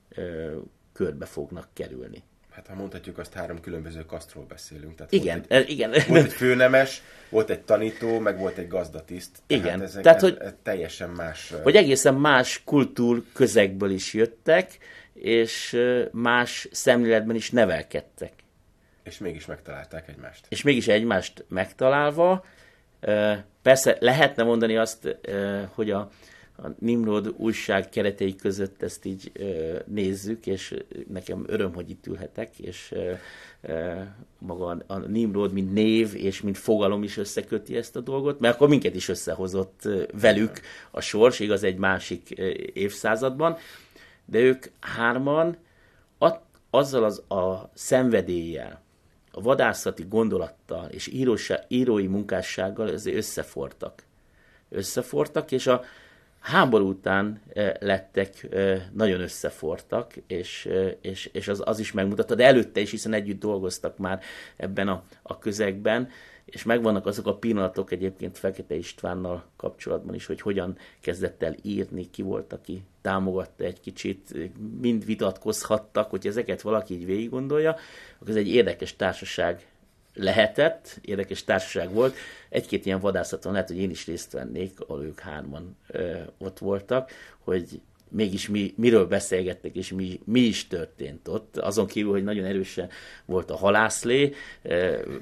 körbe 0.93 1.27
fognak 1.27 1.69
kerülni. 1.73 2.23
Hát 2.59 2.67
ha 2.67 2.75
mondhatjuk, 2.75 3.19
azt 3.19 3.33
három 3.33 3.61
különböző 3.61 4.05
kasztról 4.05 4.45
beszélünk. 4.45 4.95
Tehát 4.95 5.13
igen, 5.13 5.37
volt 5.49 5.51
egy, 5.51 5.71
igen. 5.71 5.93
Volt 6.09 6.25
egy 6.25 6.33
főnemes, 6.33 7.03
volt 7.29 7.51
egy 7.51 7.61
tanító, 7.61 8.19
meg 8.19 8.39
volt 8.39 8.57
egy 8.57 8.69
gazdatiszt. 8.69 9.31
Tehát 9.47 9.65
igen. 9.65 9.83
Ezek, 9.83 10.03
tehát, 10.03 10.21
hogy, 10.21 10.37
ez 10.41 10.53
teljesen 10.63 11.11
más. 11.11 11.55
Hogy 11.63 11.77
egészen 11.77 12.15
más 12.15 12.63
kultúr 12.65 13.25
közegből 13.33 13.91
is 13.91 14.15
jöttek, 14.15 14.79
és 15.13 15.83
más 16.13 16.69
szemléletben 16.71 17.37
is 17.37 17.51
nevelkedtek. 17.51 18.33
És 19.03 19.19
mégis 19.19 19.47
megtalálták 19.47 20.09
egymást. 20.09 20.47
És 20.49 20.63
mégis 20.63 20.89
egymást 20.89 21.45
megtalálva. 21.49 22.45
Persze 23.63 23.97
lehetne 24.01 24.43
mondani 24.43 24.77
azt, 24.77 25.19
hogy 25.75 25.91
a, 25.91 26.11
a 26.63 26.69
Nimrod 26.79 27.35
újság 27.37 27.89
keretei 27.89 28.37
között 28.37 28.83
ezt 28.83 29.05
így 29.05 29.33
nézzük, 29.87 30.47
és 30.47 30.75
nekem 31.09 31.45
öröm, 31.47 31.75
hogy 31.75 31.91
itt 31.91 32.07
ülhetek, 32.07 32.59
és 32.59 32.95
maga 34.39 34.83
a 34.87 34.99
Nimrod, 34.99 35.53
mint 35.53 35.73
név 35.73 36.15
és 36.15 36.41
mint 36.41 36.59
fogalom 36.59 37.03
is 37.03 37.17
összeköti 37.17 37.77
ezt 37.77 37.97
a 37.97 38.01
dolgot, 38.01 38.41
mert 38.41 38.55
akkor 38.55 38.69
minket 38.69 38.95
is 38.95 39.09
összehozott 39.09 39.89
velük 40.21 40.61
a 40.91 41.01
sors, 41.01 41.41
igaz 41.41 41.63
egy 41.63 41.79
másik 41.79 42.31
évszázadban, 42.73 43.57
de 44.25 44.39
ők 44.39 44.67
hárman 44.81 45.57
azzal 46.71 47.05
az 47.05 47.19
a 47.29 47.71
szenvedéllyel, 47.75 48.83
a 49.33 49.41
vadászati 49.41 50.05
gondolattal 50.09 50.89
és 50.89 51.07
írósa, 51.07 51.59
írói 51.69 52.07
munkássággal 52.07 52.89
összefortak. 52.89 54.03
Összefortak, 54.69 55.53
és 55.53 55.67
a 55.67 55.83
háború 56.41 56.89
után 56.89 57.41
lettek 57.81 58.49
nagyon 58.93 59.21
összefortak, 59.21 60.15
és, 60.27 60.69
és, 61.01 61.31
és 61.33 61.49
az, 61.49 61.63
az 61.65 61.79
is 61.79 61.93
megmutatta, 61.93 62.35
de 62.35 62.45
előtte 62.45 62.81
is, 62.81 62.91
hiszen 62.91 63.13
együtt 63.13 63.41
dolgoztak 63.41 63.99
már 63.99 64.21
ebben 64.57 64.89
a, 64.89 65.03
a 65.23 65.39
közegben, 65.39 66.09
és 66.45 66.63
megvannak 66.63 67.07
azok 67.07 67.27
a 67.27 67.37
pillanatok 67.37 67.93
egyébként 67.93 68.39
Fekete 68.39 68.75
Istvánnal 68.75 69.45
kapcsolatban 69.57 70.15
is, 70.15 70.27
hogy 70.27 70.41
hogyan 70.41 70.77
kezdett 71.01 71.43
el 71.43 71.55
írni, 71.63 72.11
ki 72.11 72.23
volt, 72.23 72.53
aki 72.53 72.83
támogatta 73.03 73.65
egy 73.65 73.81
kicsit, 73.81 74.35
mind 74.81 75.05
vitatkozhattak, 75.05 76.11
hogy 76.11 76.27
ezeket 76.27 76.61
valaki 76.61 76.95
így 76.95 77.07
végig 77.07 77.31
gondolja, 77.31 77.71
akkor 78.17 78.29
ez 78.29 78.37
egy 78.37 78.49
érdekes 78.49 78.97
társaság 78.97 79.67
lehetett, 80.19 80.99
érdekes 81.03 81.45
társaság 81.45 81.93
volt. 81.93 82.17
Egy-két 82.49 82.87
ilyen 82.87 83.01
vadászaton 83.01 83.53
lehet, 83.53 83.69
hogy 83.69 83.79
én 83.79 83.91
is 83.91 84.07
részt 84.07 84.33
vennék, 84.33 84.81
ahol 84.81 85.05
ők 85.05 85.19
hárman 85.19 85.77
ö, 85.87 86.19
ott 86.39 86.59
voltak, 86.59 87.11
hogy 87.39 87.81
mégis 88.09 88.49
mi, 88.49 88.75
miről 88.77 89.07
beszélgettek, 89.07 89.77
és 89.77 89.93
mi, 89.93 90.21
mi 90.25 90.41
is 90.41 90.67
történt 90.67 91.29
ott. 91.29 91.57
Azon 91.57 91.87
kívül, 91.87 92.11
hogy 92.11 92.25
nagyon 92.25 92.45
erősen 92.45 92.89
volt 93.25 93.51
a 93.51 93.57
halászlé, 93.57 94.35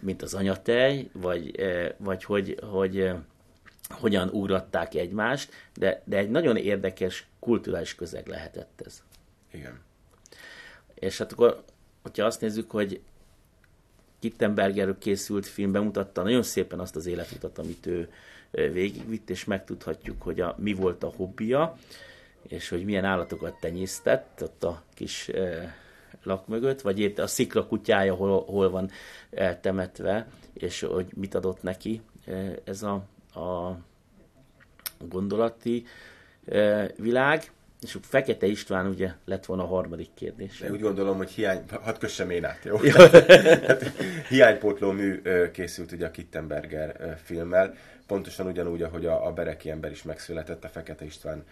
mint 0.01 0.23
az 0.23 0.35
anyatej, 0.35 1.09
vagy, 1.13 1.55
vagy 1.97 2.25
hogy, 2.25 2.59
hogy 2.63 3.11
hogyan 3.89 4.29
ugratták 4.29 4.95
egymást, 4.95 5.53
de, 5.75 6.03
de 6.05 6.17
egy 6.17 6.31
nagyon 6.31 6.57
érdekes 6.57 7.27
kulturális 7.41 7.95
közeg 7.95 8.27
lehetett 8.27 8.83
ez. 8.87 9.03
Igen. 9.53 9.81
És 10.95 11.19
hát 11.19 11.33
akkor, 11.33 11.63
hogyha 12.03 12.25
azt 12.25 12.41
nézzük, 12.41 12.71
hogy 12.71 13.01
Kittenbergerről 14.27 14.99
készült 14.99 15.47
film 15.47 15.73
bemutatta 15.73 16.23
nagyon 16.23 16.43
szépen 16.43 16.81
azt 16.81 16.97
az 16.97 17.07
életutat, 17.07 17.59
amit 17.59 17.87
ő 17.87 18.09
végigvitt, 18.51 19.31
és 19.31 19.45
megtudhatjuk, 19.45 20.23
hogy 20.23 20.41
a, 20.41 20.55
mi 20.59 20.73
volt 20.73 21.03
a 21.03 21.13
hobbija, 21.17 21.77
és 22.49 22.69
hogy 22.69 22.85
milyen 22.85 23.05
állatokat 23.05 23.61
tenyésztett 23.61 24.43
ott 24.43 24.65
a 24.65 24.83
kis 24.95 25.31
lak 26.23 26.47
mögött, 26.47 26.81
vagy 26.81 27.01
épp 27.01 27.19
a 27.19 27.27
szikra 27.27 27.67
kutyája 27.67 28.15
hol, 28.15 28.45
hol 28.45 28.71
van 28.71 28.91
eltemetve, 29.31 30.27
és 30.53 30.81
hogy 30.81 31.07
mit 31.15 31.35
adott 31.35 31.63
neki 31.63 32.01
ez 32.65 32.83
a, 32.83 32.95
a 33.41 33.79
gondolati 35.09 35.87
világ. 36.97 37.51
És 37.81 37.95
a 37.95 37.99
Fekete 38.03 38.47
István 38.47 38.87
ugye 38.87 39.11
lett 39.25 39.45
volna 39.45 39.63
a 39.63 39.67
harmadik 39.67 40.09
kérdés. 40.15 40.59
De 40.59 40.71
úgy 40.71 40.81
gondolom, 40.81 41.17
hogy 41.17 41.31
hiány... 41.31 41.65
Hadd 41.83 41.99
kössem 41.99 42.31
én 42.31 42.45
át, 42.45 42.65
jó? 42.65 42.79
Hiánypótló 44.29 44.91
mű 44.91 45.23
készült 45.53 45.93
ugye 45.93 46.07
a 46.07 46.11
Kittenberger 46.11 47.19
filmmel. 47.25 47.75
Pontosan 48.07 48.47
ugyanúgy, 48.47 48.83
ahogy 48.83 49.07
a, 49.07 49.27
a 49.27 49.33
Bereki 49.33 49.71
ember 49.71 49.91
is 49.91 50.03
megszületett, 50.03 50.65
a 50.65 50.69
Fekete 50.69 51.05
István 51.05 51.45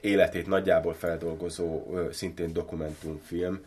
életét 0.00 0.46
nagyjából 0.46 0.94
feldolgozó, 0.94 1.96
szintén 2.12 2.52
dokumentumfilm, 2.52 3.64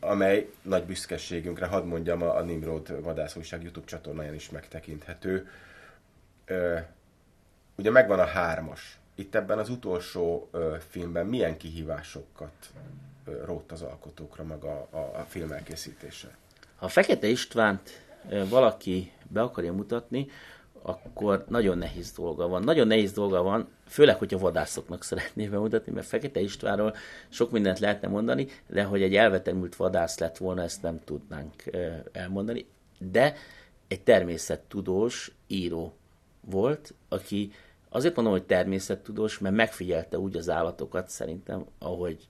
amely 0.00 0.50
nagy 0.62 0.84
büszkeségünkre, 0.84 1.66
hadd 1.66 1.84
mondjam, 1.84 2.22
a 2.22 2.40
Nimrod 2.40 3.02
vadászújság 3.02 3.62
YouTube 3.62 3.86
csatornáján 3.86 4.34
is 4.34 4.50
megtekinthető. 4.50 5.48
Ugye 7.76 7.90
megvan 7.90 8.18
a 8.18 8.24
hármas. 8.24 8.99
Itt 9.20 9.34
ebben 9.34 9.58
az 9.58 9.68
utolsó 9.68 10.50
filmben 10.88 11.26
milyen 11.26 11.56
kihívásokat 11.56 12.72
rótt 13.44 13.72
az 13.72 13.82
alkotókra 13.82 14.44
maga 14.44 14.88
a, 14.90 14.96
a 14.96 15.24
film 15.28 15.52
elkészítése? 15.52 16.36
Ha 16.76 16.88
Fekete 16.88 17.26
Istvánt 17.26 17.90
valaki 18.48 19.12
be 19.28 19.42
akarja 19.42 19.72
mutatni, 19.72 20.26
akkor 20.82 21.44
nagyon 21.48 21.78
nehéz 21.78 22.12
dolga 22.12 22.48
van. 22.48 22.62
Nagyon 22.62 22.86
nehéz 22.86 23.12
dolga 23.12 23.42
van, 23.42 23.68
főleg, 23.86 24.18
hogyha 24.18 24.38
vadászoknak 24.38 25.04
szeretné 25.04 25.46
bemutatni, 25.46 25.92
mert 25.92 26.06
Fekete 26.06 26.40
Istvánról 26.40 26.94
sok 27.28 27.50
mindent 27.50 27.78
lehetne 27.78 28.08
mondani, 28.08 28.46
de 28.66 28.84
hogy 28.84 29.02
egy 29.02 29.16
elvetemült 29.16 29.76
vadász 29.76 30.18
lett 30.18 30.36
volna, 30.36 30.62
ezt 30.62 30.82
nem 30.82 31.00
tudnánk 31.04 31.64
elmondani. 32.12 32.66
De 32.98 33.34
egy 33.88 34.02
természettudós 34.02 35.32
író 35.46 35.94
volt, 36.40 36.94
aki 37.08 37.52
azért 37.90 38.14
mondom, 38.14 38.34
hogy 38.34 38.44
természettudós, 38.44 39.38
mert 39.38 39.54
megfigyelte 39.54 40.18
úgy 40.18 40.36
az 40.36 40.50
állatokat 40.50 41.08
szerintem, 41.08 41.66
ahogy 41.78 42.28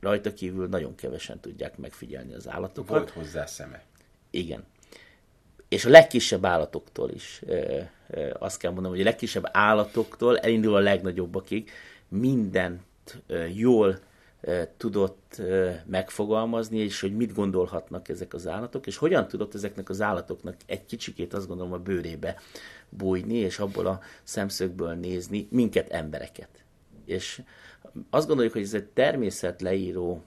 rajta 0.00 0.32
kívül 0.32 0.68
nagyon 0.68 0.94
kevesen 0.94 1.40
tudják 1.40 1.78
megfigyelni 1.78 2.34
az 2.34 2.48
állatokat. 2.48 2.96
Volt 2.96 3.10
hozzá 3.10 3.46
szeme. 3.46 3.82
Igen 4.30 4.64
és 5.74 5.84
a 5.84 5.90
legkisebb 5.90 6.44
állatoktól 6.44 7.10
is 7.10 7.42
azt 8.38 8.58
kell 8.58 8.70
mondanom, 8.70 8.96
hogy 8.96 9.06
a 9.06 9.10
legkisebb 9.10 9.48
állatoktól 9.52 10.38
elindul 10.38 10.74
a 10.74 10.78
legnagyobbakig 10.78 11.70
mindent 12.08 12.82
jól 13.54 13.98
tudott 14.76 15.42
megfogalmazni, 15.86 16.78
és 16.78 17.00
hogy 17.00 17.16
mit 17.16 17.34
gondolhatnak 17.34 18.08
ezek 18.08 18.34
az 18.34 18.46
állatok, 18.46 18.86
és 18.86 18.96
hogyan 18.96 19.28
tudott 19.28 19.54
ezeknek 19.54 19.88
az 19.88 20.00
állatoknak 20.00 20.56
egy 20.66 20.84
kicsikét 20.84 21.34
azt 21.34 21.48
gondolom 21.48 21.72
a 21.72 21.78
bőrébe 21.78 22.36
bújni, 22.88 23.34
és 23.34 23.58
abból 23.58 23.86
a 23.86 24.00
szemszögből 24.22 24.94
nézni 24.94 25.48
minket, 25.50 25.88
embereket. 25.88 26.64
És 27.04 27.42
azt 28.10 28.26
gondoljuk, 28.26 28.52
hogy 28.52 28.62
ez 28.62 28.74
egy 28.74 28.84
természet 28.84 29.60
leíró 29.60 30.22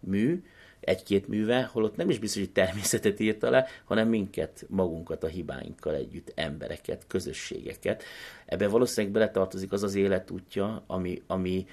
mű, 0.00 0.42
egy-két 0.80 1.28
műve, 1.28 1.62
holott 1.72 1.96
nem 1.96 2.10
is 2.10 2.18
biztos, 2.18 2.40
hogy 2.40 2.52
természetet 2.52 3.20
írta 3.20 3.50
le, 3.50 3.66
hanem 3.84 4.08
minket, 4.08 4.64
magunkat 4.68 5.24
a 5.24 5.26
hibáinkkal 5.26 5.94
együtt, 5.94 6.32
embereket, 6.34 7.04
közösségeket. 7.06 8.02
Ebben 8.46 8.70
valószínűleg 8.70 9.12
beletartozik 9.12 9.72
az 9.72 9.82
az 9.82 9.94
életútja, 9.94 10.84
ami, 10.86 11.22
ami 11.26 11.66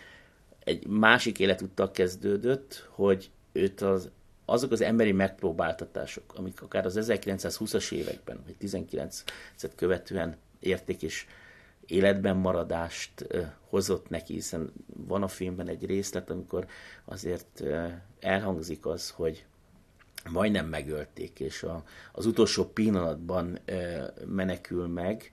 egy 0.63 0.87
másik 0.87 1.39
életúttal 1.39 1.91
kezdődött, 1.91 2.87
hogy 2.89 3.31
őt 3.51 3.81
az, 3.81 4.09
azok 4.45 4.71
az 4.71 4.81
emberi 4.81 5.11
megpróbáltatások, 5.11 6.33
amik 6.35 6.61
akár 6.61 6.85
az 6.85 6.97
1920-as 7.01 7.91
években, 7.91 8.39
vagy 8.45 8.55
19-et 8.61 9.71
követően 9.75 10.37
érték 10.59 11.01
és 11.01 11.25
életben 11.85 12.35
maradást 12.37 13.27
hozott 13.69 14.09
neki, 14.09 14.33
hiszen 14.33 14.71
van 15.07 15.23
a 15.23 15.27
filmben 15.27 15.67
egy 15.67 15.85
részlet, 15.85 16.29
amikor 16.29 16.67
azért 17.05 17.63
elhangzik 18.19 18.85
az, 18.85 19.09
hogy 19.09 19.45
majdnem 20.29 20.65
megölték, 20.65 21.39
és 21.39 21.63
a, 21.63 21.83
az 22.11 22.25
utolsó 22.25 22.65
pillanatban 22.65 23.59
menekül 24.25 24.87
meg, 24.87 25.31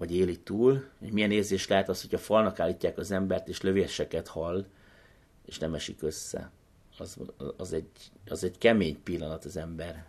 vagy 0.00 0.16
éli 0.16 0.38
túl, 0.38 0.84
hogy 0.98 1.12
milyen 1.12 1.30
érzés 1.30 1.68
lehet 1.68 1.88
az, 1.88 2.00
hogy 2.00 2.14
a 2.14 2.18
falnak 2.18 2.60
állítják 2.60 2.98
az 2.98 3.10
embert, 3.10 3.48
és 3.48 3.60
lövéseket 3.60 4.28
hall, 4.28 4.64
és 5.46 5.58
nem 5.58 5.74
esik 5.74 6.02
össze. 6.02 6.50
Az, 6.98 7.16
az, 7.56 7.72
egy, 7.72 7.90
az 8.28 8.44
egy 8.44 8.58
kemény 8.58 9.02
pillanat 9.02 9.44
az 9.44 9.56
ember 9.56 10.06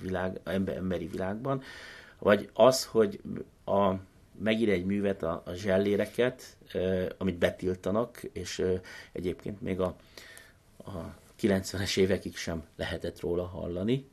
világ, 0.00 0.40
ember, 0.44 0.76
emberi 0.76 1.06
világban. 1.06 1.62
Vagy 2.18 2.50
az, 2.52 2.84
hogy 2.84 3.20
a, 3.64 3.92
megír 4.38 4.68
egy 4.68 4.84
művet, 4.84 5.22
a, 5.22 5.42
a 5.46 5.52
zselléreket, 5.52 6.56
amit 7.18 7.38
betiltanak, 7.38 8.22
és 8.32 8.64
egyébként 9.12 9.60
még 9.60 9.80
a, 9.80 9.96
a 10.76 11.14
90-es 11.40 11.96
évekig 11.96 12.36
sem 12.36 12.62
lehetett 12.76 13.20
róla 13.20 13.44
hallani, 13.44 14.08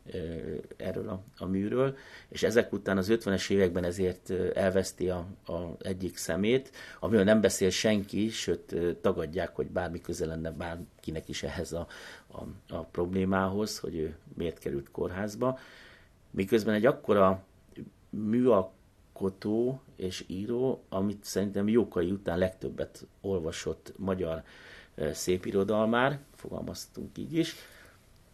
erről 0.77 1.09
a, 1.09 1.23
a 1.37 1.45
műről, 1.45 1.97
és 2.29 2.43
ezek 2.43 2.73
után 2.73 2.97
az 2.97 3.07
50-es 3.11 3.49
években 3.49 3.83
ezért 3.83 4.29
elveszti 4.53 5.09
a, 5.09 5.25
a 5.45 5.75
egyik 5.79 6.17
szemét, 6.17 6.71
amiről 6.99 7.23
nem 7.23 7.41
beszél 7.41 7.69
senki, 7.69 8.29
sőt 8.29 8.75
tagadják, 9.01 9.55
hogy 9.55 9.67
bármi 9.67 10.01
köze 10.01 10.25
lenne 10.25 10.51
bárkinek 10.51 11.29
is 11.29 11.43
ehhez 11.43 11.71
a, 11.73 11.87
a, 12.27 12.41
a 12.75 12.83
problémához, 12.83 13.79
hogy 13.79 13.95
ő 13.95 14.17
miért 14.33 14.59
került 14.59 14.91
kórházba. 14.91 15.59
Miközben 16.31 16.73
egy 16.73 16.85
akkora 16.85 17.43
műalkotó 18.09 19.81
és 19.95 20.23
író, 20.27 20.83
amit 20.89 21.23
szerintem 21.23 21.67
Jókai 21.67 22.11
után 22.11 22.37
legtöbbet 22.37 23.07
olvasott 23.21 23.93
magyar 23.97 24.43
szépirodalmár, 25.11 26.19
fogalmaztunk 26.39 27.17
így 27.17 27.33
is, 27.33 27.55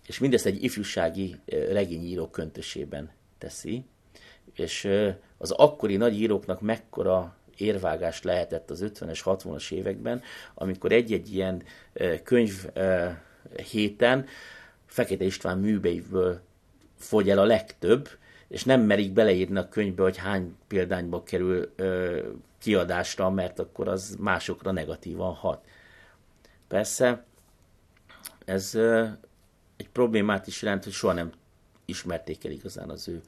és 0.08 0.20
mindezt 0.20 0.46
egy 0.46 0.64
ifjúsági 0.64 1.36
regényíró 1.46 2.30
köntösében 2.30 3.12
teszi, 3.38 3.86
és 4.54 4.90
az 5.38 5.52
akkori 5.52 5.96
nagy 5.96 6.20
íróknak 6.20 6.62
mekkora 6.62 7.36
érvágás 7.58 8.22
lehetett 8.22 8.70
az 8.70 8.84
50-es, 8.86 9.22
60-as 9.26 9.72
években, 9.72 10.22
amikor 10.54 10.92
egy-egy 10.92 11.34
ilyen 11.34 11.64
könyv 12.24 12.66
héten 13.72 14.26
Fekete 14.86 15.24
István 15.24 15.58
műbeiből 15.58 16.42
fogy 16.98 17.30
el 17.30 17.40
a 17.40 17.46
legtöbb, 17.46 18.10
és 18.48 18.64
nem 18.64 18.82
merik 18.82 19.12
beleírni 19.12 19.58
a 19.58 19.70
könyvbe, 19.70 20.04
hogy 20.04 20.18
hány 20.18 20.56
példányba 20.68 21.24
kerül 21.24 21.74
kiadásra, 22.60 23.30
mert 23.30 23.60
akkor 23.60 23.88
az 23.88 24.16
másokra 24.20 24.72
negatívan 24.72 25.34
hat. 25.34 25.66
Persze 26.68 27.26
ez 28.46 28.76
egy 29.78 29.90
problémát 29.92 30.48
is 30.48 30.62
jelent, 30.62 30.84
hogy 30.84 30.94
soha 30.94 31.14
nem 31.14 31.32
ismerték 31.86 32.46
el 32.46 32.52
igazán 32.52 32.90
az 32.90 33.08
ő 33.08 33.22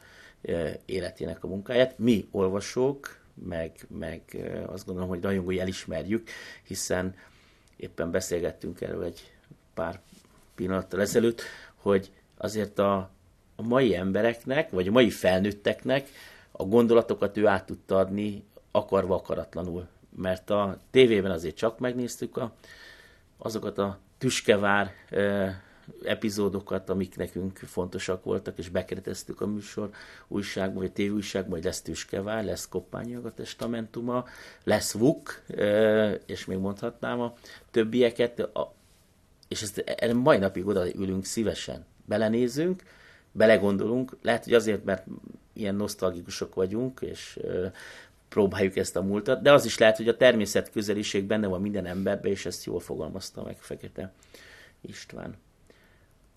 életének 0.85 1.43
a 1.43 1.47
munkáját. 1.47 1.99
Mi 1.99 2.27
olvasók, 2.31 3.17
meg, 3.33 3.71
meg 3.87 4.21
azt 4.65 4.85
gondolom, 4.85 5.09
hogy 5.09 5.21
rajongói 5.21 5.59
elismerjük, 5.59 6.29
hiszen 6.63 7.15
éppen 7.75 8.11
beszélgettünk 8.11 8.81
erről 8.81 9.03
egy 9.03 9.31
pár 9.73 9.99
pillanattal 10.55 11.01
ezelőtt, 11.01 11.41
hogy 11.75 12.11
azért 12.37 12.79
a, 12.79 13.09
a 13.55 13.61
mai 13.61 13.95
embereknek, 13.95 14.69
vagy 14.69 14.87
a 14.87 14.91
mai 14.91 15.09
felnőtteknek 15.09 16.09
a 16.51 16.63
gondolatokat 16.63 17.37
ő 17.37 17.47
át 17.47 17.65
tudta 17.65 17.97
adni 17.97 18.43
akarva 18.71 19.15
akaratlanul. 19.15 19.87
Mert 20.15 20.49
a 20.49 20.77
tévében 20.91 21.31
azért 21.31 21.55
csak 21.55 21.79
megnéztük 21.79 22.37
a, 22.37 22.53
azokat 23.37 23.77
a 23.77 23.99
tüskevár 24.17 24.93
epizódokat, 26.03 26.89
amik 26.89 27.15
nekünk 27.17 27.57
fontosak 27.57 28.23
voltak, 28.23 28.57
és 28.57 28.69
bekereteztük 28.69 29.41
a 29.41 29.47
műsor 29.47 29.89
újságban, 30.27 30.81
vagy 30.81 30.91
tévújságban, 30.91 31.51
hogy 31.51 31.63
lesz 31.63 31.81
tüskevár, 31.81 32.43
lesz 32.43 32.67
koppányag 32.67 33.25
a 33.25 33.33
testamentuma, 33.33 34.25
lesz 34.63 34.91
vuk, 34.91 35.41
és 36.25 36.45
még 36.45 36.57
mondhatnám 36.57 37.19
a 37.19 37.33
többieket, 37.71 38.49
és 39.47 39.61
ezt 39.61 39.77
erre 39.77 40.13
mai 40.13 40.37
napig 40.37 40.67
oda 40.67 40.93
ülünk 40.95 41.25
szívesen. 41.25 41.85
Belenézünk, 42.05 42.83
belegondolunk, 43.31 44.17
lehet, 44.21 44.43
hogy 44.43 44.53
azért, 44.53 44.83
mert 44.83 45.05
ilyen 45.53 45.75
nosztalgikusok 45.75 46.55
vagyunk, 46.55 47.01
és 47.01 47.39
próbáljuk 48.29 48.75
ezt 48.75 48.95
a 48.95 49.01
múltat, 49.01 49.41
de 49.41 49.53
az 49.53 49.65
is 49.65 49.77
lehet, 49.77 49.97
hogy 49.97 50.07
a 50.07 50.17
természet 50.17 50.71
közeliség 50.71 51.23
benne 51.23 51.47
van 51.47 51.61
minden 51.61 51.85
emberben, 51.85 52.31
és 52.31 52.45
ezt 52.45 52.65
jól 52.65 52.79
fogalmazta 52.79 53.43
meg 53.43 53.57
Fekete 53.57 54.13
István. 54.81 55.35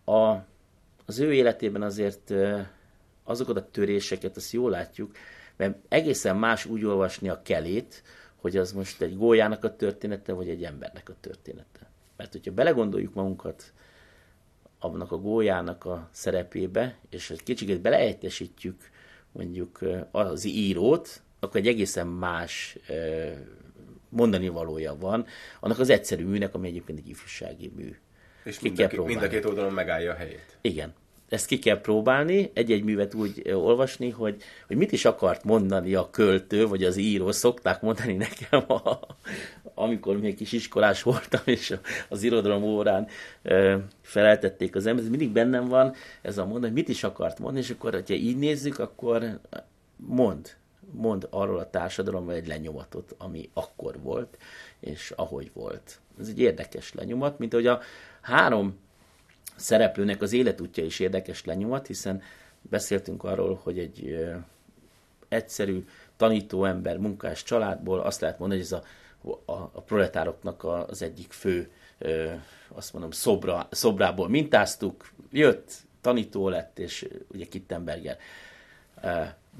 A, 0.04 0.37
az 1.06 1.18
ő 1.18 1.32
életében 1.35 1.82
azért 1.82 2.32
azokat 3.25 3.56
a 3.56 3.70
töréseket, 3.70 4.37
azt 4.37 4.52
jól 4.52 4.70
látjuk, 4.70 5.16
mert 5.56 5.76
egészen 5.88 6.37
más 6.37 6.64
úgy 6.64 6.85
olvasni 6.85 7.28
a 7.28 7.42
kelét, 7.42 8.02
hogy 8.37 8.56
az 8.56 8.73
most 8.73 9.02
egy 9.02 9.16
gólyának 9.16 9.64
a 9.64 9.76
története, 9.76 10.32
vagy 10.32 10.49
egy 10.49 10.64
embernek 10.64 11.09
a 11.09 11.14
története. 11.20 11.90
Mert 12.16 12.32
hogyha 12.32 12.52
belegondoljuk 12.52 13.14
magunkat 13.14 13.73
annak 14.78 15.12
a 15.12 15.18
gólyának 15.18 15.85
a 15.85 16.09
szerepébe, 16.11 16.99
és 17.11 17.30
egy 17.30 17.42
kicsit 17.42 17.80
beleegyesítjük 17.80 18.90
mondjuk 19.33 19.79
az 20.11 20.44
írót, 20.44 21.22
akkor 21.40 21.61
egy 21.61 21.66
egészen 21.66 22.07
más 22.07 22.79
mondani 24.09 24.48
valója 24.48 24.96
van, 25.00 25.26
annak 25.61 25.79
az 25.79 25.90
egyszerű 25.90 26.24
műnek, 26.24 26.55
ami 26.55 26.68
egyébként 26.68 26.98
egy 26.98 27.09
ifjúsági 27.09 27.72
mű. 27.76 27.96
És 28.44 28.59
ki 28.59 28.72
mind, 28.76 28.92
a, 28.98 29.03
mind 29.03 29.22
a 29.22 29.29
két 29.29 29.44
oldalon 29.44 29.72
megállja 29.72 30.12
a 30.12 30.14
helyét. 30.14 30.59
Igen. 30.61 30.94
Ezt 31.29 31.46
ki 31.46 31.59
kell 31.59 31.81
próbálni, 31.81 32.50
egy-egy 32.55 32.85
művet 32.85 33.14
úgy 33.14 33.50
olvasni, 33.53 34.11
hogy, 34.11 34.42
hogy 34.66 34.76
mit 34.76 34.92
is 34.92 35.05
akart 35.05 35.44
mondani 35.44 35.94
a 35.94 36.11
költő, 36.11 36.66
vagy 36.66 36.85
az 36.85 36.96
író. 36.96 37.33
Szokták 37.33 37.81
mondani 37.81 38.12
nekem, 38.12 38.64
a, 38.70 38.98
amikor 39.74 40.20
még 40.20 40.37
kis 40.37 40.53
iskolás 40.53 41.03
voltam, 41.03 41.40
és 41.44 41.76
az 42.09 42.22
irodalom 42.22 42.62
órán 42.62 43.07
e, 43.42 43.79
feleltették 44.00 44.74
az 44.74 44.87
ember, 44.87 45.05
ez 45.05 45.11
mindig 45.11 45.31
bennem 45.31 45.68
van 45.68 45.94
ez 46.22 46.38
a 46.38 46.44
mondat, 46.44 46.62
hogy 46.62 46.72
mit 46.72 46.88
is 46.88 47.05
akart 47.05 47.38
mondani, 47.38 47.64
és 47.64 47.70
akkor, 47.70 48.03
ha 48.07 48.14
így 48.14 48.38
nézzük, 48.38 48.79
akkor 48.79 49.40
mond, 49.96 50.57
mond 50.92 51.26
arról 51.31 51.59
a 51.59 51.70
társadalomról 51.70 52.35
egy 52.35 52.46
lenyomatot, 52.46 53.14
ami 53.18 53.50
akkor 53.53 54.00
volt, 54.00 54.38
és 54.81 55.12
ahogy 55.16 55.50
volt. 55.55 56.00
Ez 56.20 56.29
egy 56.29 56.38
érdekes 56.38 56.94
lenyomat, 56.94 57.38
mint 57.38 57.53
hogy 57.53 57.66
a 57.66 57.81
három 58.20 58.79
szereplőnek 59.57 60.22
az 60.22 60.33
életútja 60.33 60.85
is 60.85 60.98
érdekes 60.98 61.44
lenyomat, 61.44 61.87
hiszen 61.87 62.22
beszéltünk 62.62 63.24
arról, 63.24 63.61
hogy 63.62 63.79
egy 63.79 64.09
ö, 64.09 64.35
egyszerű 65.29 65.87
tanító 66.16 66.64
ember 66.64 66.98
munkás 66.98 67.42
családból 67.42 68.00
azt 68.00 68.20
lehet 68.20 68.38
mondani, 68.38 68.61
hogy 68.61 68.70
ez 68.72 68.79
a, 68.79 69.53
a, 69.53 69.70
a 69.72 69.81
proletároknak 69.81 70.64
az 70.64 71.03
egyik 71.03 71.33
fő, 71.33 71.70
ö, 71.98 72.33
azt 72.68 72.92
mondom, 72.92 73.11
szobra, 73.11 73.68
szobrából 73.70 74.29
mintáztuk, 74.29 75.11
jött, 75.31 75.72
tanító 76.00 76.48
lett, 76.48 76.79
és 76.79 77.09
ugye 77.33 77.44
Kittenberger 77.44 78.18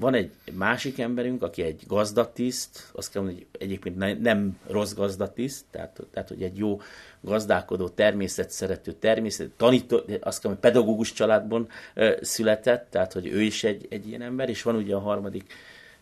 van 0.01 0.13
egy 0.13 0.31
másik 0.53 0.99
emberünk, 0.99 1.43
aki 1.43 1.61
egy 1.61 1.83
gazdatiszt, 1.87 2.89
azt 2.93 3.11
kell 3.11 3.21
mondani, 3.21 3.47
hogy 3.51 3.61
egyébként 3.61 4.21
nem 4.21 4.57
rossz 4.67 4.93
gazdatiszt, 4.93 5.65
tehát, 5.71 5.99
tehát 6.11 6.29
hogy 6.29 6.43
egy 6.43 6.57
jó 6.57 6.81
gazdálkodó, 7.21 7.89
természetszerető, 7.89 8.91
természet, 8.91 9.49
tanító, 9.57 9.97
azt 9.97 10.41
kell 10.41 10.51
mondani, 10.51 10.59
pedagógus 10.59 11.13
családban 11.13 11.67
uh, 11.95 12.21
született, 12.21 12.87
tehát 12.89 13.13
hogy 13.13 13.27
ő 13.27 13.41
is 13.41 13.63
egy, 13.63 13.85
egy 13.89 14.07
ilyen 14.07 14.21
ember, 14.21 14.49
és 14.49 14.61
van 14.61 14.75
ugye 14.75 14.95
a 14.95 14.99
harmadik 14.99 15.53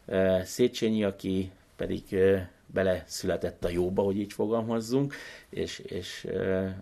uh, 0.06 0.42
Széchenyi, 0.42 1.04
aki 1.04 1.52
pedig 1.76 2.04
uh, 2.12 2.40
bele 2.74 3.04
született 3.08 3.64
a 3.64 3.70
jóba, 3.70 4.02
hogy 4.02 4.18
így 4.18 4.34
fogalmazzunk, 4.34 5.14
és, 5.50 5.80
és 5.80 6.28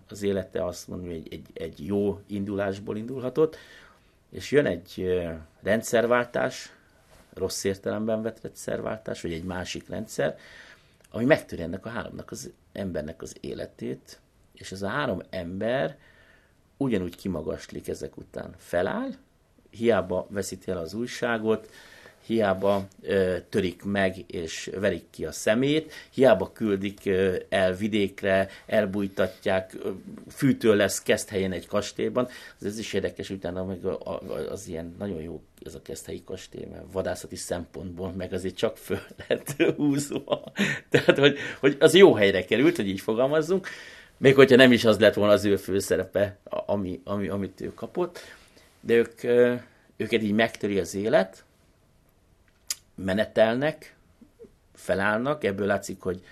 az 0.08 0.22
élete 0.22 0.64
azt 0.64 0.88
mondom, 0.88 1.06
hogy 1.06 1.26
egy, 1.30 1.46
egy 1.52 1.86
jó 1.86 2.20
indulásból 2.26 2.96
indulhatott, 2.96 3.56
és 4.30 4.50
jön 4.50 4.66
egy 4.66 5.22
rendszerváltás, 5.62 6.72
rossz 7.38 7.64
értelemben 7.64 8.22
vett 8.22 8.40
rendszerváltás, 8.40 9.22
vagy 9.22 9.32
egy 9.32 9.44
másik 9.44 9.88
rendszer, 9.88 10.36
ami 11.10 11.24
megtöri 11.24 11.62
ennek 11.62 11.86
a 11.86 11.88
háromnak 11.88 12.30
az 12.30 12.52
embernek 12.72 13.22
az 13.22 13.36
életét, 13.40 14.20
és 14.52 14.72
ez 14.72 14.82
a 14.82 14.88
három 14.88 15.22
ember 15.30 15.98
ugyanúgy 16.76 17.16
kimagaslik 17.16 17.88
ezek 17.88 18.16
után. 18.16 18.54
Feláll, 18.56 19.10
hiába 19.70 20.26
veszíti 20.30 20.70
el 20.70 20.78
az 20.78 20.94
újságot, 20.94 21.70
hiába 22.28 22.88
törik 23.48 23.82
meg 23.84 24.24
és 24.26 24.70
verik 24.78 25.04
ki 25.10 25.24
a 25.24 25.32
szemét, 25.32 25.92
hiába 26.10 26.52
küldik 26.52 27.10
el 27.48 27.74
vidékre, 27.74 28.48
elbújtatják, 28.66 29.76
fűtő 30.30 30.76
lesz 30.76 31.02
helyen 31.28 31.52
egy 31.52 31.66
kastélyban. 31.66 32.28
Ez, 32.60 32.78
is 32.78 32.92
érdekes, 32.92 33.30
utána 33.30 33.64
meg 33.64 33.84
az 34.50 34.68
ilyen 34.68 34.94
nagyon 34.98 35.22
jó 35.22 35.40
ez 35.64 35.74
a 35.74 35.82
keszthelyi 35.82 36.22
kastély, 36.24 36.64
mert 36.72 36.92
vadászati 36.92 37.36
szempontból 37.36 38.12
meg 38.16 38.32
azért 38.32 38.56
csak 38.56 38.76
föl 38.76 39.00
lett 39.28 39.62
húzva. 39.76 40.52
Tehát, 40.88 41.18
hogy, 41.18 41.38
hogy 41.60 41.76
az 41.80 41.94
jó 41.94 42.14
helyre 42.14 42.44
került, 42.44 42.76
hogy 42.76 42.88
így 42.88 43.00
fogalmazzunk, 43.00 43.68
még 44.16 44.34
hogyha 44.34 44.56
nem 44.56 44.72
is 44.72 44.84
az 44.84 44.98
lett 44.98 45.14
volna 45.14 45.32
az 45.32 45.44
ő 45.44 45.56
főszerepe, 45.56 46.38
ami, 46.44 47.00
ami, 47.04 47.28
amit 47.28 47.60
ő 47.60 47.74
kapott, 47.74 48.18
de 48.80 48.94
ők, 48.94 49.24
őket 49.96 50.22
így 50.22 50.32
megtöri 50.32 50.78
az 50.78 50.94
élet, 50.94 51.46
menetelnek, 52.98 53.96
felállnak, 54.74 55.44
ebből 55.44 55.66
látszik, 55.66 56.00
hogy 56.00 56.24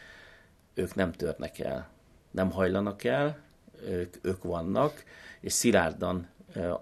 ők 0.75 0.95
nem 0.95 1.13
törnek 1.13 1.59
el, 1.59 1.89
nem 2.31 2.51
hajlanak 2.51 3.05
el, 3.05 3.39
ők, 3.85 4.17
ők 4.23 4.43
vannak, 4.43 5.05
és 5.41 5.53
szilárdan 5.53 6.29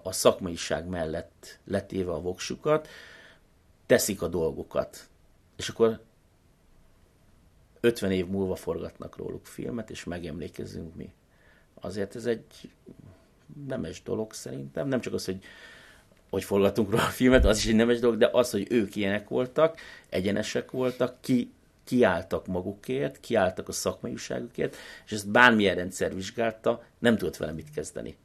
a 0.03 0.11
szakmaiság 0.11 0.85
mellett 0.85 1.59
letéve 1.63 2.11
a 2.11 2.21
voksukat, 2.21 2.87
teszik 3.85 4.21
a 4.21 4.27
dolgokat. 4.27 5.07
És 5.55 5.69
akkor 5.69 6.01
50 7.79 8.11
év 8.11 8.27
múlva 8.27 8.55
forgatnak 8.55 9.17
róluk 9.17 9.45
filmet, 9.45 9.89
és 9.89 10.03
megemlékezünk 10.03 10.95
mi. 10.95 11.13
Azért 11.73 12.15
ez 12.15 12.25
egy 12.25 12.71
nemes 13.67 14.03
dolog 14.03 14.33
szerintem. 14.33 14.87
Nem 14.87 15.01
csak 15.01 15.13
az, 15.13 15.25
hogy 15.25 15.43
hogy 16.29 16.43
forgatunk 16.43 16.89
róla 16.89 17.03
a 17.03 17.07
filmet, 17.07 17.45
az 17.45 17.57
is 17.57 17.67
egy 17.67 17.75
nemes 17.75 17.99
dolog, 17.99 18.17
de 18.17 18.29
az, 18.31 18.51
hogy 18.51 18.67
ők 18.69 18.95
ilyenek 18.95 19.27
voltak, 19.27 19.79
egyenesek 20.09 20.71
voltak, 20.71 21.21
ki, 21.21 21.51
kiálltak 21.83 22.47
magukért, 22.47 23.19
kiálltak 23.19 23.67
a 23.67 23.71
szakmaiságukért, 23.71 24.75
és 25.05 25.11
ezt 25.11 25.29
bármilyen 25.29 25.75
rendszer 25.75 26.15
vizsgálta, 26.15 26.83
nem 26.99 27.17
tudott 27.17 27.37
vele 27.37 27.51
mit 27.51 27.71
kezdeni. 27.73 28.15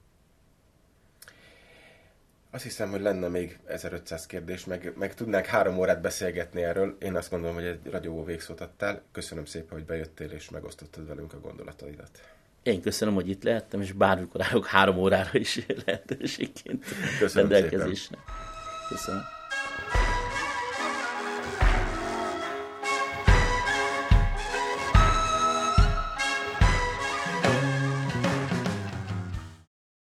Azt 2.51 2.63
hiszem, 2.63 2.91
hogy 2.91 3.01
lenne 3.01 3.29
még 3.29 3.59
1500 3.67 4.27
kérdés, 4.27 4.65
meg, 4.65 4.93
meg 4.97 5.15
tudnánk 5.15 5.47
három 5.47 5.79
órát 5.79 6.01
beszélgetni 6.01 6.63
erről. 6.63 6.97
Én 7.01 7.17
azt 7.17 7.31
gondolom, 7.31 7.55
hogy 7.55 7.65
egy 7.65 7.81
ragyogó 7.91 8.25
végszót 8.25 8.61
adtál. 8.61 9.03
Köszönöm 9.13 9.45
szépen, 9.45 9.79
hogy 9.79 9.85
bejöttél 9.85 10.31
és 10.31 10.51
megosztottad 10.51 11.07
velünk 11.07 11.33
a 11.33 11.41
gondolataidat. 11.41 12.21
Én 12.63 12.81
köszönöm, 12.81 13.15
hogy 13.15 13.29
itt 13.29 13.43
lehettem, 13.43 13.81
és 13.81 13.93
bármikor 13.93 14.43
állok 14.43 14.67
három 14.67 14.97
órára 14.97 15.31
is 15.33 15.61
lehetőségként 15.87 16.85
Köszönöm 17.19 17.51
rendelkezésre. 17.51 18.17
Szépen. 18.17 18.89
Köszönöm. 18.89 19.23